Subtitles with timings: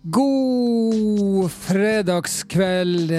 [0.00, 3.10] God fredagskveld.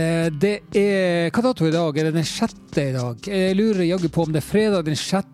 [0.42, 1.94] Det er Hva dato i dag?
[1.94, 3.22] Er det den sjette i dag?
[3.30, 5.28] Jeg lurer jaggu på om det er fredag den 6.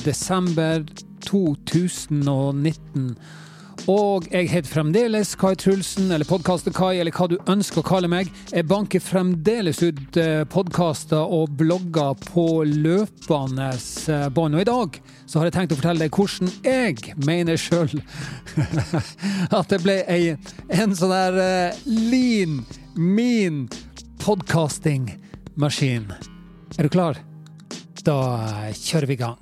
[0.00, 0.80] desember
[1.28, 3.12] 2019.
[3.88, 8.28] Og jeg heter fremdeles Kai Trulsen, eller Podkaster-Kai, eller hva du ønsker å kalle meg.
[8.52, 14.58] Jeg banker fremdeles ut eh, podkaster og blogger på løpende eh, bånd.
[14.58, 18.02] Og i dag så har jeg tenkt å fortelle deg hvordan jeg mener sjøl
[19.58, 20.36] at det ble ei,
[20.76, 22.60] en sånn der uh, lean,
[22.96, 23.64] mean
[24.20, 26.10] podkastingmaskin.
[26.76, 27.22] Er du klar?
[28.04, 28.18] Da
[28.76, 29.40] kjører vi i gang.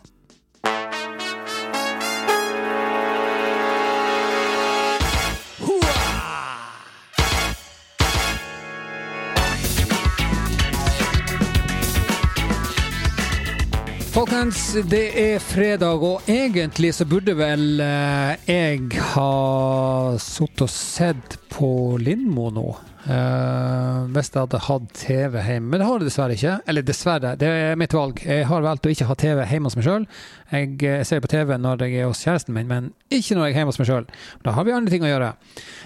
[14.19, 21.37] Folkens, det er fredag, og egentlig så burde vel eh, jeg ha sittet og sett
[21.59, 22.69] på Lindmo nå.
[23.09, 25.71] Uh, hvis jeg hadde hatt TV hjemme.
[25.73, 26.55] Men det har jeg dessverre ikke.
[26.71, 28.21] Eller dessverre, det er mitt valg.
[28.23, 30.05] Jeg har valgt å ikke ha TV hjemme hos meg sjøl.
[30.53, 33.57] Jeg, jeg, ser på TV når jeg er hos kjæresten min, men ikke når jeg
[33.57, 34.07] er hjemme hos meg sjøl.
[34.45, 35.33] Da har vi andre ting å gjøre.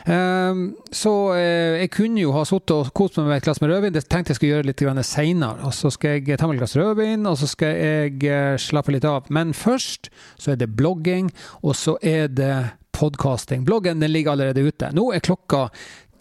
[0.08, 0.60] Uh,
[0.92, 3.96] så uh, jeg kunne jo ha sittet og kost meg med et glass med rødvin.
[3.96, 5.62] Det tenkte jeg skulle gjøre litt seinere.
[5.70, 9.08] Og så skal jeg ta meg et glass rødvin, og så skal jeg slappe litt
[9.08, 9.30] av.
[9.32, 12.54] Men først så er det blogging, og så er det
[12.92, 13.64] podkasting.
[13.64, 14.90] Bloggen den ligger allerede ute.
[14.94, 15.68] Nå er klokka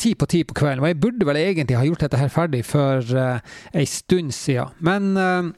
[0.02, 0.82] ti på ti på kvelden.
[0.84, 3.40] Og jeg burde vel egentlig ha gjort dette her ferdig for uh,
[3.78, 4.74] ei stund siden.
[4.80, 5.52] Men uh,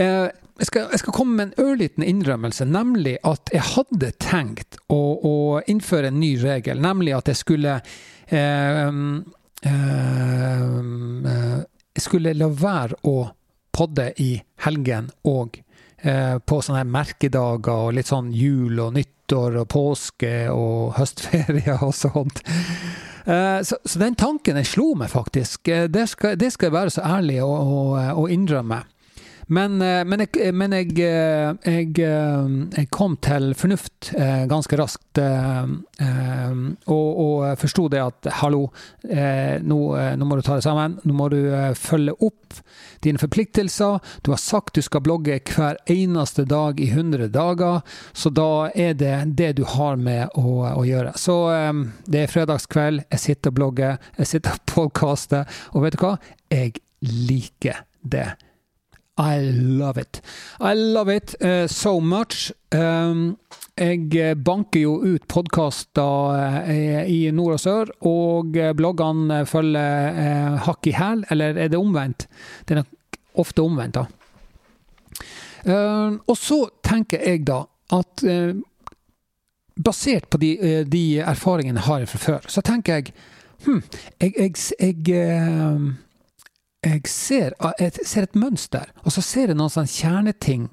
[0.00, 4.78] uh, jeg, skal, jeg, skal, komme med en ørliten innrømmelse, nemlig at jeg hadde tenkt
[4.88, 5.34] å, å
[5.68, 6.80] innføre en ny regel.
[6.80, 7.80] Nemlig at jeg skulle
[11.96, 13.14] Jeg skulle la være å
[13.76, 14.32] podde i
[14.64, 15.60] helgen og
[15.96, 22.44] på sånne merkedager og litt sånn jul og nyttår og påske og høstferie og sånt.
[23.26, 25.68] Eh, så, så, den tanken den slo meg faktisk.
[25.68, 28.84] Eh, det skal, det skal jeg være så ærlig å innrømme.
[29.46, 34.10] Men, eh, men, jeg, men jeg, jeg, jeg, kom til fornuft
[34.50, 35.20] ganske raskt
[36.90, 38.64] og, og forsto det at hallo,
[39.06, 39.78] nå,
[40.18, 40.98] nå, må du ta det sammen.
[41.06, 41.38] Nå må du
[41.78, 42.58] følge opp
[43.04, 44.00] dine forpliktelser.
[44.26, 48.96] Du har sagt du skal blogge hver eneste dag i 100 dager, så da er
[48.98, 51.14] det det du har med å, å gjøre.
[51.20, 51.38] Så
[52.06, 56.16] det er fredagskveld, jeg sitter og blogger, jeg sitter og podkaster, og vet du hva?
[56.50, 56.76] Jeg
[57.06, 58.32] liker det.
[59.18, 60.20] I love it.
[60.60, 62.52] I love it uh, so much.
[62.72, 63.38] Um,
[63.76, 70.90] jeg banker jo ut podkaster uh, i nord og sør, og bloggene følger uh, hakk
[70.90, 71.24] i hæl.
[71.32, 72.28] Eller er det omvendt?
[72.68, 74.06] Det er nok ofte omvendt, da.
[75.66, 77.62] Uh, og så tenker jeg da
[77.96, 78.22] at
[79.76, 80.50] basert på de,
[80.90, 83.12] de, erfaringene jeg har fra før, så tenker jeg
[83.66, 83.82] hm,
[84.20, 85.18] jeg, jeg, jeg
[86.86, 90.68] jeg ser, jeg ser, et mønster, og så ser jeg noen sånne kjerneting.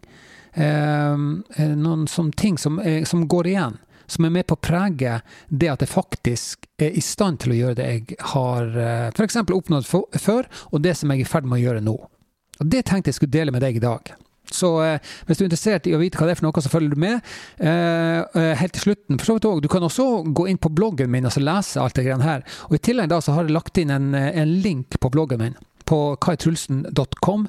[0.54, 1.24] Eh,
[1.58, 2.80] eh, noen sånne ting som,
[3.10, 3.80] som, går igjen.
[4.06, 7.60] Som er med på å prege det at jeg faktisk er i stand til å
[7.62, 9.40] gjøre det jeg har eh, f.eks.
[9.46, 11.96] oppnådd før, og det som jeg er i ferd med å gjøre nå.
[12.60, 14.14] Og Det tenkte jeg skulle dele med deg i dag.
[14.54, 16.70] Så eh, hvis du er interessert i å vite hva det er for noe, så
[16.70, 17.34] følger du med.
[17.58, 20.70] Eh, eh helt til slutten, for så vidt også, du kan også gå inn på
[20.70, 22.46] bloggen min og lese alt det her.
[22.70, 25.58] Og I tillegg da så har jeg lagt inn en, en link på bloggen min
[25.86, 27.48] på kaitrulsen.com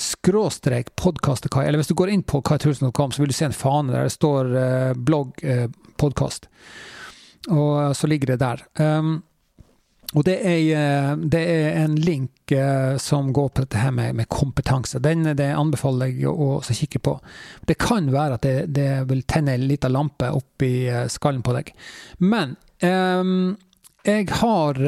[0.00, 1.66] skråstrek podkastekai.
[1.66, 4.14] Eller hvis du går inn på kaitrulsen.com, så vil du se en fane der det
[4.14, 5.66] står eh, blogg eh,
[6.00, 6.48] podkast.
[7.48, 8.64] Og så ligger det der.
[8.80, 9.20] Um,
[10.10, 14.16] og det er, eh, det er, en link uh, som går på dette her med,
[14.18, 14.98] med kompetanse.
[14.98, 17.16] Den det anbefaler jeg å, kikke på.
[17.68, 20.72] Det kan være at det, det vil tenne en liten lampe oppi
[21.12, 21.72] skallen på deg.
[22.18, 23.54] Men um,
[24.04, 24.80] jeg har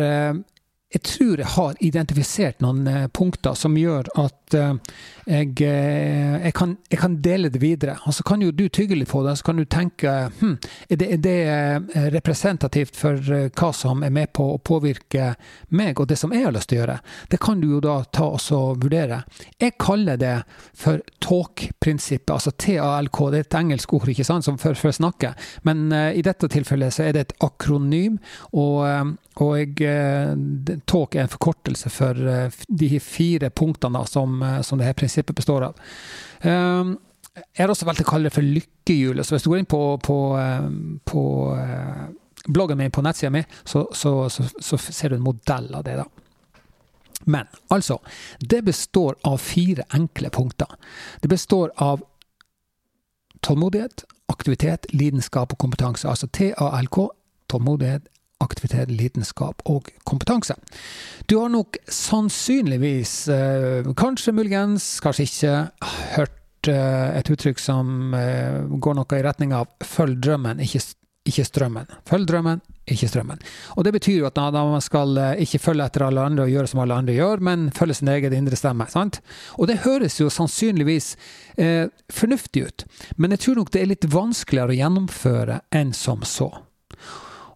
[0.93, 6.53] jeg tror jeg har identifisert noen eh, punkter som gjør at eh, jeg, eh, jeg,
[6.59, 7.95] kan, jeg, kan, dele det videre.
[8.07, 10.57] Og så kan jo du tygge litt på det, så kan du tenke hm,
[10.89, 15.33] er, det, er det representativt for hva som er med på å påvirke
[15.73, 16.99] meg og det som jeg har lyst til å gjøre?
[17.33, 19.23] Det kan du jo da ta og vurdere.
[19.63, 20.35] Jeg kaller det
[20.77, 23.23] for talk-prinsippet, altså TALK.
[23.33, 25.33] Det er et engelsk ord ikke sant, som for, for å snakke,
[25.69, 28.19] men i dette tilfellet så er det et akronym.
[28.53, 28.83] og
[29.41, 30.33] og eh,
[30.85, 35.71] talk er en forkortelse for eh, de fire punktene som, eh, som dette prinsippet består
[35.71, 35.81] av.
[36.43, 36.99] Ehm,
[37.33, 39.25] jeg har også valgt å kalle det for lykkehjulet.
[39.25, 40.17] Så hvis du går inn på, på,
[41.09, 41.23] på
[42.45, 45.95] bloggen min på nettsida mi, så, så, så, så, ser du en modell av det.
[46.03, 46.05] da.
[47.25, 48.03] Men altså,
[48.37, 50.77] det består av fire enkle punkter.
[51.25, 52.05] Det består av
[53.41, 56.05] tålmodighet, aktivitet, lidenskap og kompetanse.
[56.09, 57.01] Altså TALK
[57.53, 58.12] tålmodighet,
[58.43, 60.57] aktivitet, lidenskap og kompetanse.
[61.31, 65.55] Du har nok sannsynligvis, eh, kanskje muligens, kanskje ikke,
[66.17, 70.83] hørt eh, et uttrykk som eh, går noe i retning av 'følg drømmen, ikke,
[71.27, 71.91] ikke strømmen'.
[72.09, 73.39] Følg drømmen, ikke strømmen.
[73.77, 76.81] Og Det betyr jo at man skal ikke følge etter alle andre og gjøre som
[76.81, 78.89] alle andre gjør, men følge sin egen indre stemme.
[78.91, 79.21] sant?
[79.59, 81.17] Og det høres jo sannsynligvis
[81.59, 82.85] eh, fornuftig ut,
[83.17, 86.51] men jeg tror nok det er litt vanskeligere å gjennomføre enn som så.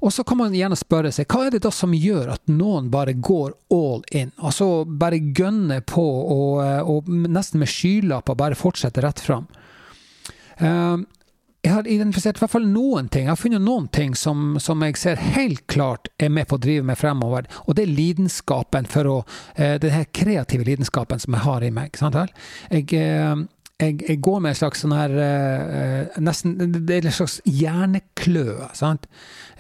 [0.07, 2.93] Og så kan man gjerne spørre seg hva er det da som gjør at noen
[2.93, 4.31] bare går all in?
[4.39, 9.49] Altså bare gønner på og, og nesten med skylapper bare fortsetter rett fram.
[10.63, 11.03] Uh,
[11.67, 13.27] jeg har identifisert i hvert fall noen ting.
[13.27, 16.63] Jeg har funnet noen ting som, som, jeg ser helt klart er med på å
[16.63, 17.51] drive meg fremover.
[17.67, 21.75] Og det er lidenskapen for å uh, Den her kreative lidenskapen som jeg har i
[21.75, 21.99] meg.
[21.99, 22.31] Sant vel?
[22.71, 22.95] Jeg,
[23.77, 28.71] jeg, jeg, går med en slags sånn her uh, nesten, Det er en slags hjernekløe.
[28.77, 29.05] sant?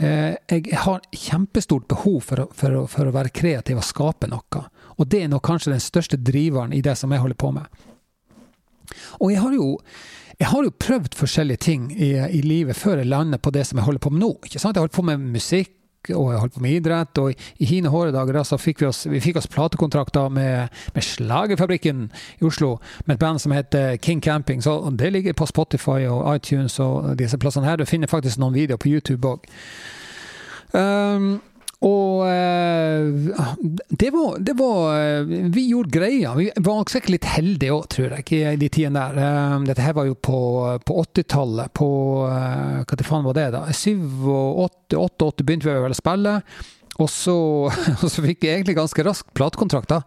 [0.01, 4.65] Uh, jeg har kjempestort behov for å, for, for å, være kreativ og skape noe.
[4.97, 7.85] Og det er nok kanskje den største driveren i det som jeg holder på med.
[9.21, 9.69] Og jeg har jo,
[10.41, 13.81] jeg har jo prøvd forskjellige ting i, i, livet før jeg lander på det som
[13.81, 14.33] jeg holder på med nå.
[14.47, 14.79] ikke sant?
[14.79, 15.75] Jeg holdt på med musikk,
[16.15, 17.19] og jeg holdt på med idrett.
[17.19, 22.07] Og i hine hårde så fikk vi oss, vi fikk oss platekontrakter med, med Slagerfabrikken
[22.41, 22.77] i Oslo,
[23.07, 24.63] med et band som heter King Camping.
[24.63, 27.77] Så det ligger på Spotify og iTunes og disse plassene her.
[27.77, 29.47] Du finner faktisk noen videoer på YouTube òg.
[31.85, 36.35] Og eh, det var, det var, eh, Vi gjorde greia.
[36.35, 39.21] Vi var sikkert litt heldige òg, tror jeg, i de tidene der.
[39.21, 40.39] Eh, dette her var jo på,
[40.89, 41.75] på 80-tallet.
[41.77, 41.89] På
[42.25, 43.67] Hva faen var det, da?
[43.69, 46.39] 88 begynte vi vel å spille.
[46.97, 47.37] Og så,
[48.03, 50.07] og så fikk vi egentlig ganske raskt platekontrakter.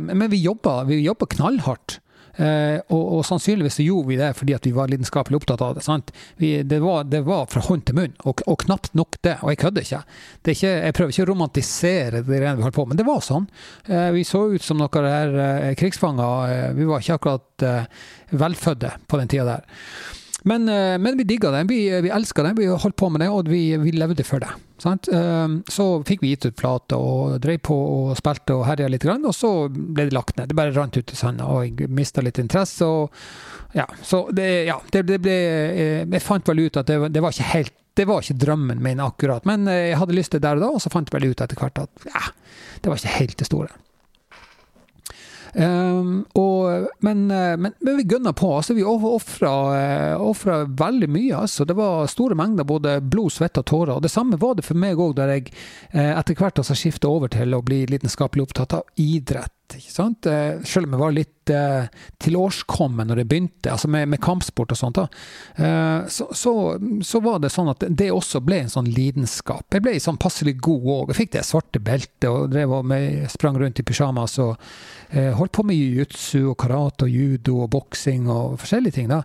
[0.00, 2.00] Men vi jobba knallhardt.
[2.36, 6.14] Eh, og, og, sannsynligvis så gjorde vi det fordi vi var lidenskapelig opptatt av det.
[6.40, 9.36] Vi, det, var, det, var, fra hånd til munn, og, og, knapt nok det.
[9.42, 10.02] Og jeg kødder ikke.
[10.54, 10.72] ikke.
[10.72, 13.46] Jeg prøver ikke å romantisere det vi holdt på men det var sånn.
[13.86, 16.56] Eh, vi så ut som noen her eh, krigsfanger.
[16.56, 18.02] Eh, vi var ikke akkurat eh,
[18.32, 19.86] velfødde på den tida der.
[20.44, 21.64] Men, eh, men, vi digga det.
[21.70, 22.52] Vi, vi elska det.
[22.58, 24.50] Vi holdt på med det, og vi, vi levde for det.
[24.82, 25.06] Sant?
[25.14, 29.06] Ehm, så fikk vi gitt ut plate og drev på og spilte og herja litt,
[29.06, 30.50] og så ble det lagt ned.
[30.50, 32.88] Det bare rant ut i sanda, og jeg mista litt interesse.
[32.88, 36.98] Og ja, så det, ja, det, det ble eh, Jeg fant vel ut at det,
[37.14, 40.34] det, var ikke helt det var ikke drømmen min akkurat, men eh, jeg hadde lyst
[40.34, 42.22] til det der og da, og så fant jeg vel ut etter hvert at ja,
[42.82, 43.70] det var ikke helt det store.
[45.54, 48.48] Um, og, men, eh, men, men, vi gønna på.
[48.56, 51.36] altså Vi ofra eh, veldig mye.
[51.36, 53.94] altså Det var store mengder både blod, svette og tårer.
[53.96, 55.52] og Det samme var det for meg òg, der jeg
[55.92, 60.26] eh, etter hvert altså skifta over til å bli lidenskapelig opptatt av idrett ikke sant?
[60.68, 61.86] Selv om jeg var litt uh,
[62.22, 66.54] tilårskommen når det begynte, altså med, med kampsport og sånt, eh, så, så,
[67.04, 69.66] så, var det sånn at det også ble en sånn lidenskap.
[69.72, 71.12] Jeg ble sånn passelig god òg.
[71.12, 74.56] Jeg fikk det svarte beltet og drev med, sprang rundt i pysjamas og
[75.12, 79.10] holdt på med jiu-jitsu og karate og judo og boksing og forskjellige ting.
[79.12, 79.22] da.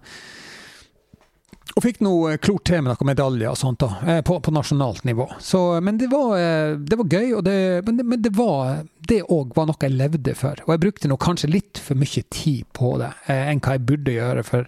[1.78, 4.54] Og fikk noe eh, klort til med noen medaljer og sånt da, eh, på, på
[4.54, 5.28] nasjonalt nivå.
[5.44, 9.22] Så, men det var, eh, det var gøy, det, men, det, men det var det
[9.34, 10.58] òg var noe jeg levde for.
[10.66, 14.16] Og jeg brukte nok kanskje litt for mye tid på det enn hva jeg burde
[14.18, 14.44] gjøre.
[14.48, 14.66] For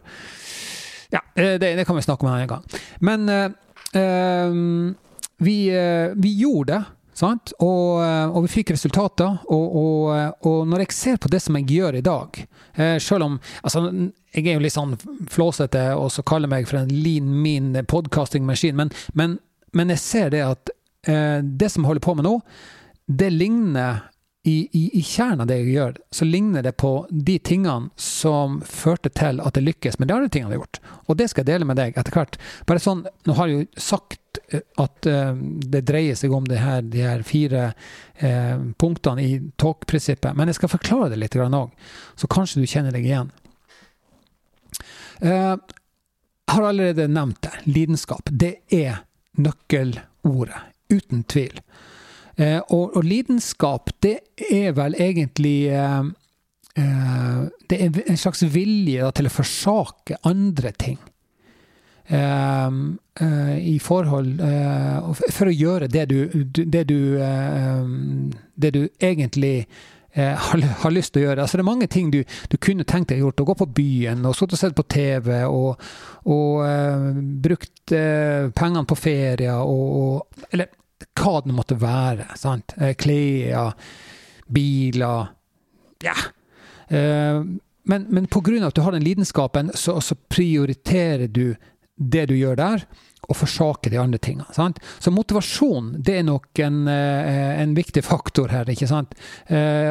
[1.10, 2.64] ja, det kan vi snakke om en annen gang.
[3.02, 4.70] Men eh,
[5.42, 5.58] vi,
[6.14, 6.82] vi gjorde det.
[7.20, 9.42] Og, og, vi fikk resultater.
[9.52, 12.40] Og, og, og, når jeg ser på det som jeg gjør i dag,
[13.04, 13.84] selv om altså,
[14.36, 14.96] jeg er jo litt sånn
[15.32, 19.38] flåsete og så kaller meg for en lean mean podcasting-maskin, men, men,
[19.74, 20.74] men, jeg ser det at
[21.10, 22.36] eh, det som jeg holder på med nå,
[23.10, 24.06] det ligner
[24.44, 28.62] i, i, i kjernen av det jeg gjør, så ligner det på de tingene som
[28.64, 30.80] førte til at det lykkes med de andre tingene jeg har gjort.
[31.12, 32.40] Og det skal jeg dele med deg etter hvert.
[32.70, 35.36] Bare sånn, Nå har jeg jo sagt eh, at uh,
[35.76, 37.66] det dreier seg om det her, de her fire
[38.24, 41.76] uh, punktene i talk-prinsippet, men jeg skal forklare det litt òg,
[42.16, 43.36] så kanskje du kjenner deg igjen.
[45.20, 45.56] Jeg eh,
[46.50, 47.52] har allerede nevnt det.
[47.68, 48.30] Lidenskap.
[48.32, 49.02] Det er
[49.36, 50.62] nøkkelordet.
[50.90, 51.60] Uten tvil.
[52.40, 56.04] Eh, og, og lidenskap, det er vel egentlig eh,
[57.70, 61.00] Det er en slags vilje til å forsake andre ting.
[62.10, 64.40] I forhold
[65.36, 67.02] For å gjøre det du, det du,
[68.56, 69.68] det du egentlig
[70.14, 71.44] eh, har, lyst til å gjøre.
[71.44, 73.42] Altså, det er mange ting du, du kunne tenkt deg gjort.
[73.44, 75.90] Å gå på byen og sittet og sett på TV og,
[76.30, 77.08] og eh,
[77.46, 80.72] brukt eh, pengene på ferier og, og, Eller
[81.20, 82.30] hva det måtte være.
[82.40, 82.76] sant?
[82.78, 83.74] Eh, klær,
[84.48, 85.36] biler
[86.04, 86.16] Ja.
[86.88, 87.44] Eh,
[87.90, 88.68] men, men pga.
[88.68, 91.56] at du har den lidenskapen, så, så prioriterer du
[91.96, 92.88] det du gjør der.
[93.30, 94.48] og forsaker de andre tingene.
[94.56, 94.80] Sant?
[95.00, 98.66] Så motivasjon det er nok en, eh, en viktig faktor her.
[98.66, 99.14] ikke sant?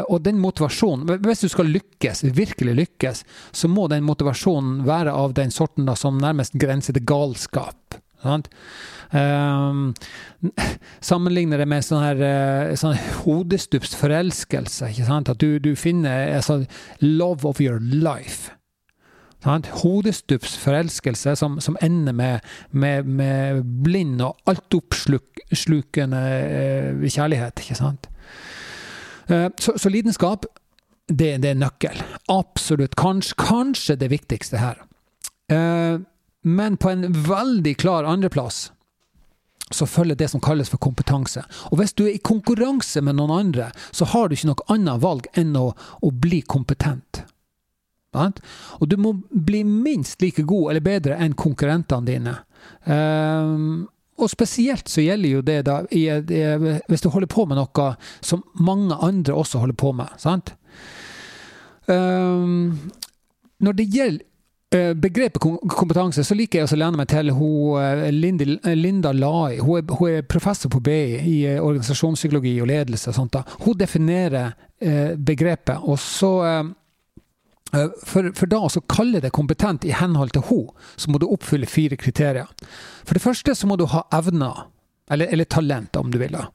[0.08, 5.34] Og den motivasjonen Hvis du skal lykkes, virkelig lykkes, så må den motivasjonen være av
[5.34, 8.00] den sorten da, som nærmest grenser til galskap.
[8.22, 8.48] Sant?
[9.12, 9.94] Um,
[11.10, 14.90] sammenligner det med sånn her uh, sånn hodestups forelskelse.
[14.92, 15.30] Ikke sant?
[15.32, 16.64] At du, du finner altså,
[17.04, 18.52] love of your life.
[19.44, 19.70] Sant?
[19.84, 26.22] Hodestups forelskelse som, som ender med, med, med, blind og altoppslukende
[26.98, 27.62] uh, kjærlighet.
[27.62, 28.10] Ikke sant?
[29.30, 30.48] Uh, så, så, lidenskap,
[31.08, 32.02] det, det, er nøkkel.
[32.34, 32.98] Absolutt.
[32.98, 34.82] Kanskje, kanskje det viktigste her.
[35.52, 36.02] Uh,
[36.48, 38.68] men på en veldig klar andreplass
[39.70, 41.42] så følger det som kalles for kompetanse.
[41.68, 45.02] Og hvis du er i konkurranse med noen andre, så har du ikke noe annet
[45.02, 47.22] valg enn å, å bli kompetent.
[48.18, 52.34] Og du må bli minst like god eller bedre enn konkurrentene dine.
[52.88, 53.86] Um,
[54.18, 56.40] og spesielt så gjelder jo det da i, i,
[56.88, 57.90] hvis du holder på med noe
[58.24, 60.16] som mange andre også holder på med.
[60.18, 60.56] sant?
[61.86, 62.90] Um,
[63.62, 64.24] når det gjelder
[64.70, 65.40] begrepet
[65.72, 69.58] kompetanse, så liker jeg å lene meg til hun, eh, eh, Linda Lai.
[69.58, 73.08] Hun er, hun er, professor på BI i organisasjonspsykologi og ledelse.
[73.08, 73.42] og sånt da.
[73.64, 75.78] Hun definerer eh, begrepet.
[75.82, 76.74] og så
[78.04, 81.66] for, for, da å kalle det kompetent i henhold til henne, så må du oppfylle
[81.66, 82.46] fire kriterier.
[83.04, 84.68] For det første så må du ha evner
[85.10, 86.32] eller, eller talent, om du vil.
[86.32, 86.46] da.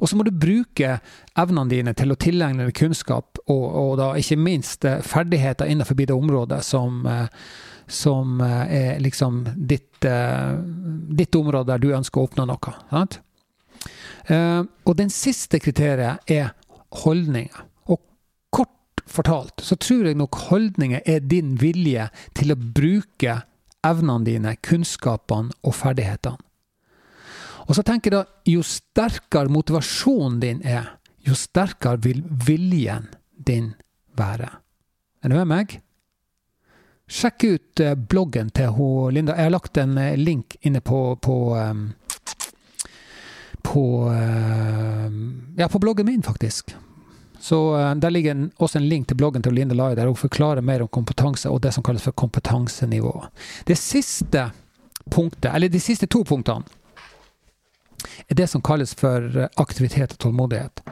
[0.00, 0.98] Og så må du bruke
[1.38, 5.98] evnene dine til å tilegne deg kunnskap, og, og, da ikke minst eh, ferdigheter innenfor
[6.00, 7.28] det området som, eh,
[7.86, 12.74] som eh, er liksom ditt, ditt, område der du ønsker å oppnå noe.
[12.90, 13.20] Sant?
[14.28, 16.54] Og den siste kriteriet er
[17.04, 17.64] holdninger.
[17.92, 18.00] Og
[18.52, 23.38] kort fortalt så tror jeg nok holdninger er din vilje til å bruke
[23.84, 26.40] evnene dine, kunnskapene og ferdighetene.
[27.64, 30.92] Og så tenker jeg da, jo sterkere motivasjonen din er,
[31.24, 33.72] jo sterkere vil viljen din
[34.18, 34.50] være.
[35.24, 35.78] Er du med meg?
[37.08, 39.36] Sjekk ut eh, bloggen til hun, Linda.
[39.36, 41.90] Jeg har lagt en eh, link inne på, på um,
[43.64, 45.12] på, uh,
[45.56, 46.74] ja, på bloggen min, faktisk.
[47.40, 50.16] Så uh, Der ligger en, også en link til bloggen til Linda Lai, der hun
[50.16, 53.24] forklarer mer om kompetanse og det som kalles for kompetansenivå.
[53.66, 54.50] Det siste
[55.10, 56.64] punktet, eller de siste to punktene
[58.28, 60.84] er det som kalles for eh, aktivitet og tålmodighet.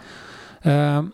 [0.62, 1.08] Uh,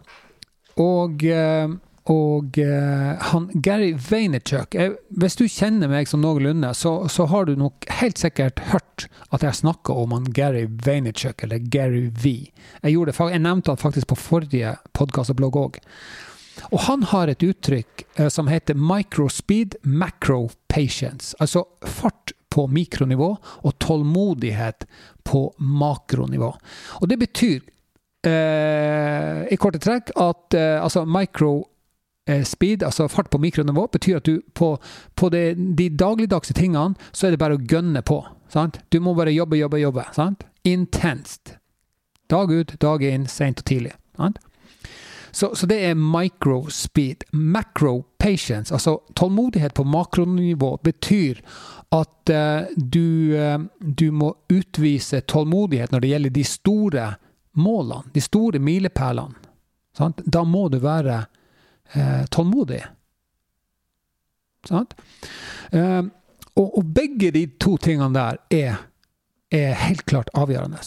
[0.78, 1.76] og uh,
[2.09, 4.73] og uh, han, Gary Vaynerchuk
[5.21, 9.45] Hvis du kjenner meg som noenlunde, så, så, har du nok helt sikkert hørt at
[9.45, 12.33] jeg snakker om han Gary Vaynerchuk, eller Gary V.
[12.81, 15.78] Jeg, det, jeg nevnte han faktisk på forrige podkast og blogg òg.
[16.73, 21.37] Og han har et uttrykk som heter microspeed macro patience.
[21.45, 24.87] Altså fart på mikronivå og tålmodighet
[25.25, 26.52] på makronivå.
[27.00, 27.61] Og det betyr
[28.26, 31.52] eh, i korte trekk at eh, altså micro
[32.28, 34.75] eh, speed, altså fart på mikronivå, betyr at du på,
[35.14, 38.23] på det, de dagligdagse tingene, så er det bare å gønne på.
[38.52, 38.81] Sant?
[38.88, 40.09] Du må bare jobbe, jobbe, jobbe.
[40.17, 40.47] Sant?
[40.64, 41.59] Intenst.
[42.28, 43.95] Dag ut, dag inn, seint og tidlig.
[44.17, 44.40] Sant?
[45.30, 47.25] Så, så, det er micro speed.
[47.32, 51.40] Macro patience, altså tålmodighet på makronivå, betyr
[51.94, 57.08] at uh, du, uh, du, må utvise tålmodighet når det gjelder de store
[57.58, 59.47] målene, de store milepælene.
[60.26, 61.25] Da må du være
[61.97, 62.85] uh, tålmodig.
[64.66, 64.94] Sant?
[66.58, 68.80] Og, og, begge de to tingene der er,
[69.54, 70.80] er helt klart avgjørende.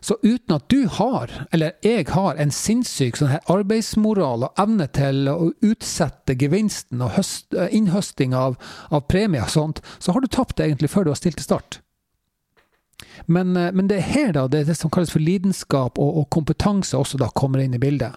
[0.00, 4.86] Så uten at du har, eller jeg har, en sinnssyk sånn her arbeidsmoral og evne
[4.92, 8.58] til å utsette gevinsten og høst, eh, innhøsting av,
[8.90, 11.80] av premier og sånt, så har du tapt egentlig før du har stilt til start.
[13.26, 16.22] Men, eh, men, det er her da, det er det som kalles for lidenskap og,
[16.22, 18.16] og kompetanse også da kommer inn i bildet.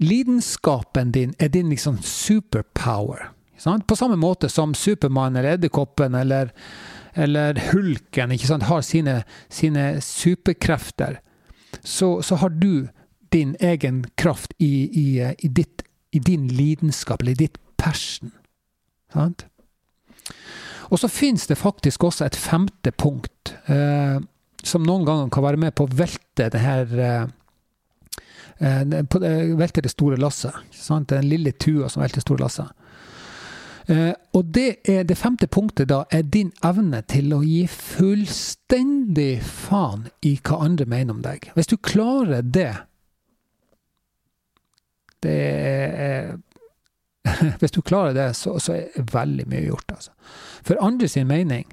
[0.00, 3.30] Lidenskapen din er din liksom superpower.
[3.60, 3.86] Sant?
[3.86, 6.54] På samme måte som Supermann eller Edderkoppen eller
[7.14, 9.20] eller hulken ikke sant, har sine,
[9.52, 11.20] sine superkrefter,
[11.82, 12.88] så, så, har du
[13.32, 18.32] din egen kraft i, i, i, ditt, i din lidenskap, eller i ditt passion.
[19.14, 19.46] Sant?
[20.90, 24.18] Og så finnes det faktisk også et femte punkt, eh,
[24.62, 27.28] som noen ganger kan være med på å velte det her eh,
[28.60, 28.82] eh
[29.56, 30.52] Velte det store lasset.
[31.08, 32.66] Den lille tua som velter det store lasset.
[33.90, 39.40] Eh, og det, er, det femte punktet da er din evne til å gi fullstendig
[39.42, 41.50] faen i hva andre mener om deg.
[41.56, 42.70] Hvis du klarer det
[45.20, 46.38] Det er
[47.60, 50.14] Hvis du klarer det, så, så er veldig mye gjort, altså.
[50.64, 51.66] For andre sin mening,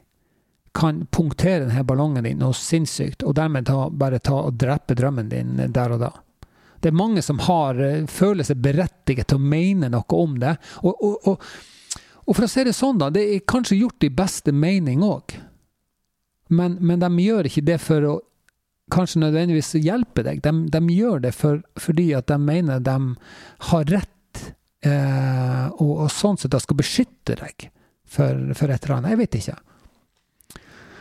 [0.78, 5.30] kan punktere denne ballongen din noe sinnssykt, og dermed ta, bare ta og drepe drømmen
[5.32, 6.12] din der og da.
[6.84, 7.80] Det er mange som har,
[8.12, 10.54] føler seg berettiget til å mene noe om det.
[10.84, 11.48] Og, og, og,
[12.28, 15.38] og for å si det sånn, da, det er kanskje gjort i beste mening òg.
[16.52, 18.16] Men, men, de gjør ikke det for å
[18.92, 20.42] kanskje nødvendigvis hjelpe deg.
[20.44, 22.98] De, de gjør det for, fordi at de mener de
[23.72, 24.44] har rett,
[24.88, 27.70] eh, og, og, sånn sett de skal beskytte deg
[28.08, 29.16] for, for et eller annet.
[29.16, 29.58] Jeg vet ikke.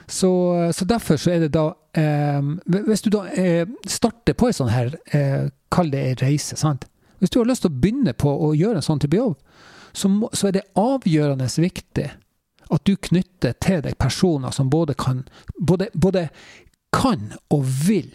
[0.07, 0.31] Så,
[0.75, 1.65] så, derfor så er det da
[1.99, 2.51] eh,
[2.87, 6.87] Hvis du da eh, starter på en sånn her, eh, kall det en reise, sant.
[7.19, 9.35] Hvis du har lyst til å begynne på å gjøre en sånn type jobb,
[9.97, 12.07] så, så er det avgjørende viktig
[12.67, 15.23] at du knytter til deg personer som både kan,
[15.57, 16.29] både, både
[16.95, 18.11] kan og vil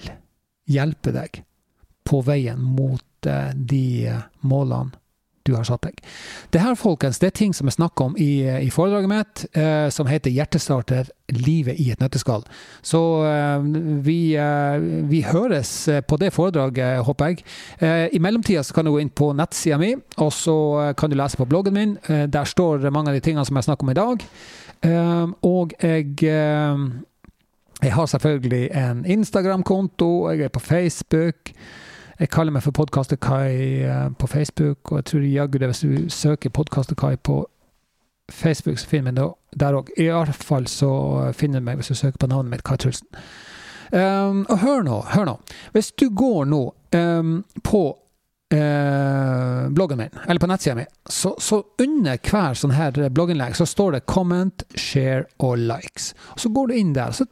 [0.70, 1.42] hjelpe deg
[2.08, 4.98] på veien mot eh, de eh, målene
[5.48, 6.00] du har satt deg.
[6.54, 9.90] Det her folkens, det er ting som jeg snakker om i, i foredraget mitt, eh,
[9.90, 12.46] som heter 'Hjertestarter livet i et nøtteskall'.
[12.82, 13.60] Så eh,
[14.06, 14.80] vi, eh,
[15.10, 17.44] vi, høres på det foredraget, håper jeg.
[17.80, 21.38] Eh, I mellomtida kan du gå inn på nettsida mi, og så kan du lese
[21.38, 21.98] på bloggen min.
[22.08, 24.28] Eh, der står mange av de tingene som jeg snakker om i dag.
[24.82, 26.18] Eh, og jeg
[27.82, 31.52] jeg har selvfølgelig en Instagram-konto, jeg er på Facebook.
[32.22, 35.80] Jeg kaller meg for Podkaster Kai eh, på Facebook, og jeg tror jaggu det hvis
[35.82, 37.40] du søker Podkaster Kai på
[38.30, 39.90] Facebook, så finner du meg der òg.
[39.98, 40.92] I hvert fall så
[41.34, 43.10] finner du meg hvis du søker på navnet mitt, Kai Trulsen.
[43.90, 45.36] Um, og hør nå, hør nå.
[45.74, 46.62] Hvis du går nå
[46.94, 47.34] um,
[47.66, 47.84] på
[48.52, 53.64] Eh, bloggen min, eller på nettsida mi, så, så, under hver sånn her blogginnlegg så
[53.64, 56.12] står det 'comment', 'share' og 'likes'.
[56.36, 57.26] Og Så går du inn der, så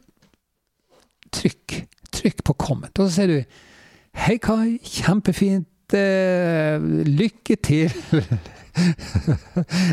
[1.30, 1.76] trykk.
[2.08, 3.44] Trykk på 'comment', og så ser du
[4.16, 4.78] Hei, Kai.
[4.82, 5.66] Kjempefint.
[5.94, 7.90] Eh, lykke til.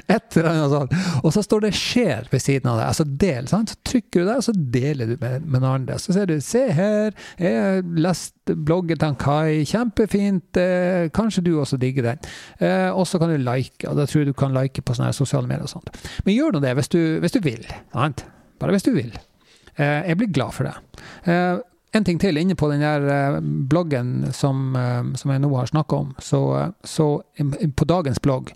[0.07, 0.91] Et eller annet sånt.
[1.25, 2.85] Og så står det 'skjer' ved siden av det.
[2.85, 3.47] Altså del.
[3.49, 3.69] sant?
[3.69, 5.97] Så trykker du der, og så deler du med, noen andre.
[5.99, 9.65] Så ser du 'se her, jeg har lest bloggen til Kai.
[9.65, 10.57] Kjempefint.
[10.57, 12.29] Eh, kanskje du også digger den'.
[12.59, 13.87] Eh, og så kan du like.
[13.87, 15.89] Og da tror jeg du kan like på sånne sosiale medier og sånt.
[16.25, 17.65] Men gjør nå det hvis du, hvis du vil.
[17.93, 18.25] sant?
[18.59, 19.17] Bare hvis du vil.
[19.77, 21.61] Eh, jeg blir glad for det.
[21.91, 25.55] Eh, en ting til inne på den der eh, bloggen som, eh, som jeg nå
[25.55, 26.13] har snakka om.
[26.19, 27.21] Så, så,
[27.75, 28.53] på dagens blogg,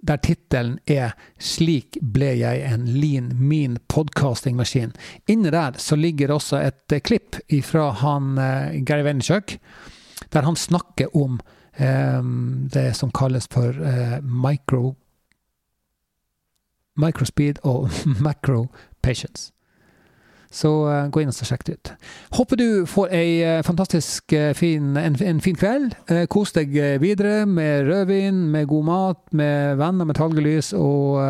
[0.00, 4.94] der tittelen er 'Slik ble jeg en lean mean podcastingmaskin',
[5.26, 8.36] inne der så ligger også et eh, klipp fra han
[8.84, 9.58] Gary Vaynerchuk,
[10.32, 11.40] der han snakker om
[11.80, 14.94] um, det som kalles for uh, micro
[16.98, 17.90] microspeed og
[18.26, 18.66] macro
[19.02, 19.52] patience.
[20.50, 21.90] Så uh, gå inn og sjekk det ut.
[22.38, 25.96] Håper du får ei uh, fantastisk uh, fin, en, en, fin kveld.
[26.32, 31.20] kos deg videre med rødvin, med god mat, med venner med talgelys, og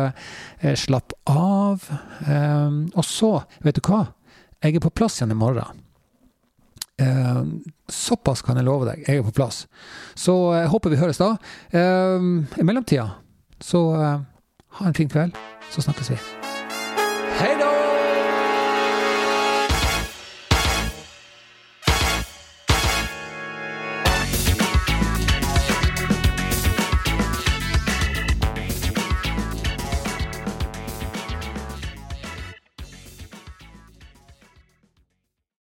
[0.79, 1.83] slapp av.
[2.27, 4.05] Um, og så, vet du hva?
[4.63, 5.85] Jeg er på plass igjen i morgen.
[7.87, 9.05] såpass kan jeg love deg.
[9.07, 9.67] Jeg er på plass.
[10.15, 11.31] Så jeg håper vi høres da.
[11.71, 13.07] I mellomtida,
[13.63, 15.35] så ha en fin kveld.
[15.71, 16.48] Så snakkes vi.